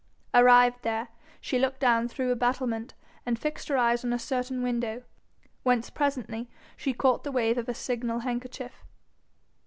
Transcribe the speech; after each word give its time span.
Arrived 0.33 0.81
there, 0.81 1.09
she 1.39 1.59
looked 1.59 1.79
down 1.79 2.07
through 2.07 2.31
a 2.31 2.35
battlement, 2.35 2.95
and 3.23 3.37
fixed 3.37 3.67
her 3.67 3.77
eyes 3.77 4.03
on 4.03 4.11
a 4.11 4.17
certain 4.17 4.63
window, 4.63 5.03
whence 5.61 5.91
presently 5.91 6.49
she 6.75 6.91
caught 6.91 7.23
the 7.23 7.31
wave 7.31 7.59
of 7.59 7.69
a 7.69 7.73
signal 7.75 8.21
handkerchief. 8.21 8.83